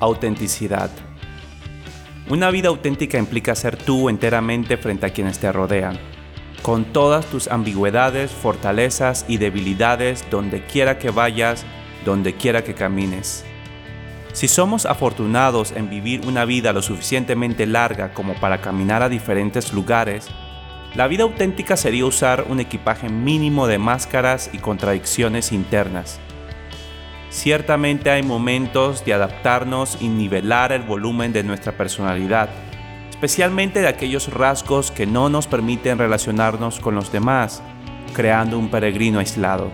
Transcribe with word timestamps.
Autenticidad. 0.00 0.90
Una 2.30 2.52
vida 2.52 2.68
auténtica 2.68 3.18
implica 3.18 3.56
ser 3.56 3.76
tú 3.76 4.08
enteramente 4.08 4.76
frente 4.76 5.06
a 5.06 5.10
quienes 5.10 5.40
te 5.40 5.50
rodean, 5.50 5.98
con 6.62 6.84
todas 6.84 7.26
tus 7.26 7.48
ambigüedades, 7.48 8.30
fortalezas 8.30 9.24
y 9.26 9.38
debilidades 9.38 10.24
donde 10.30 10.64
quiera 10.64 10.98
que 10.98 11.10
vayas, 11.10 11.64
donde 12.04 12.34
quiera 12.34 12.62
que 12.62 12.74
camines. 12.74 13.44
Si 14.34 14.46
somos 14.46 14.86
afortunados 14.86 15.72
en 15.72 15.90
vivir 15.90 16.24
una 16.26 16.44
vida 16.44 16.72
lo 16.72 16.82
suficientemente 16.82 17.66
larga 17.66 18.14
como 18.14 18.34
para 18.34 18.60
caminar 18.60 19.02
a 19.02 19.08
diferentes 19.08 19.72
lugares, 19.72 20.28
la 20.94 21.08
vida 21.08 21.24
auténtica 21.24 21.76
sería 21.76 22.06
usar 22.06 22.46
un 22.48 22.60
equipaje 22.60 23.08
mínimo 23.08 23.66
de 23.66 23.78
máscaras 23.78 24.48
y 24.52 24.58
contradicciones 24.58 25.50
internas 25.50 26.20
Ciertamente 27.38 28.10
hay 28.10 28.24
momentos 28.24 29.04
de 29.04 29.14
adaptarnos 29.14 29.98
y 30.00 30.08
nivelar 30.08 30.72
el 30.72 30.82
volumen 30.82 31.32
de 31.32 31.44
nuestra 31.44 31.70
personalidad, 31.70 32.48
especialmente 33.10 33.80
de 33.80 33.86
aquellos 33.86 34.34
rasgos 34.34 34.90
que 34.90 35.06
no 35.06 35.28
nos 35.28 35.46
permiten 35.46 35.98
relacionarnos 35.98 36.80
con 36.80 36.96
los 36.96 37.12
demás, 37.12 37.62
creando 38.12 38.58
un 38.58 38.70
peregrino 38.72 39.20
aislado. 39.20 39.70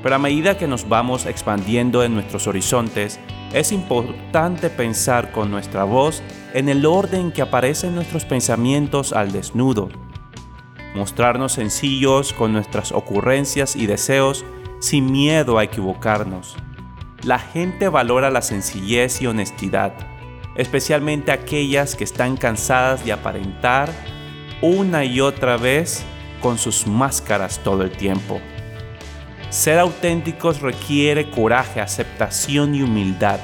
Pero 0.00 0.14
a 0.14 0.20
medida 0.20 0.56
que 0.56 0.68
nos 0.68 0.88
vamos 0.88 1.26
expandiendo 1.26 2.04
en 2.04 2.14
nuestros 2.14 2.46
horizontes, 2.46 3.18
es 3.52 3.72
importante 3.72 4.70
pensar 4.70 5.32
con 5.32 5.50
nuestra 5.50 5.82
voz 5.82 6.22
en 6.54 6.68
el 6.68 6.86
orden 6.86 7.32
que 7.32 7.42
aparecen 7.42 7.96
nuestros 7.96 8.24
pensamientos 8.24 9.12
al 9.12 9.32
desnudo. 9.32 9.88
Mostrarnos 10.94 11.54
sencillos 11.54 12.32
con 12.32 12.52
nuestras 12.52 12.92
ocurrencias 12.92 13.74
y 13.74 13.86
deseos 13.86 14.44
sin 14.78 15.10
miedo 15.10 15.58
a 15.58 15.64
equivocarnos 15.64 16.56
la 17.24 17.38
gente 17.38 17.88
valora 17.88 18.30
la 18.30 18.42
sencillez 18.42 19.22
y 19.22 19.26
honestidad, 19.26 19.92
especialmente 20.56 21.30
aquellas 21.30 21.94
que 21.94 22.04
están 22.04 22.36
cansadas 22.36 23.04
de 23.04 23.12
aparentar 23.12 23.90
una 24.60 25.04
y 25.04 25.20
otra 25.20 25.56
vez 25.56 26.04
con 26.40 26.58
sus 26.58 26.86
máscaras 26.86 27.60
todo 27.62 27.82
el 27.82 27.92
tiempo. 27.92 28.40
Ser 29.50 29.78
auténticos 29.78 30.60
requiere 30.60 31.30
coraje, 31.30 31.80
aceptación 31.80 32.74
y 32.74 32.82
humildad. 32.82 33.38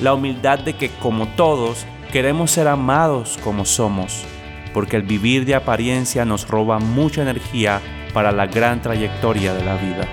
La 0.00 0.14
humildad 0.14 0.58
de 0.60 0.74
que 0.74 0.90
como 1.00 1.26
todos 1.28 1.86
queremos 2.12 2.50
ser 2.50 2.68
amados 2.68 3.38
como 3.42 3.64
somos, 3.64 4.24
porque 4.74 4.96
el 4.96 5.02
vivir 5.02 5.44
de 5.44 5.54
apariencia 5.54 6.24
nos 6.24 6.46
roba 6.46 6.78
mucha 6.78 7.22
energía 7.22 7.80
para 8.12 8.30
la 8.30 8.46
gran 8.46 8.80
trayectoria 8.82 9.54
de 9.54 9.64
la 9.64 9.76
vida. 9.76 10.06